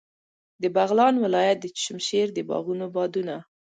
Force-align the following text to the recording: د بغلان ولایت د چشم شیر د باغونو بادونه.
د 0.61 0.63
بغلان 0.75 1.15
ولایت 1.23 1.57
د 1.61 1.65
چشم 1.75 1.97
شیر 2.07 2.27
د 2.33 2.39
باغونو 2.49 2.85
بادونه. 2.95 3.35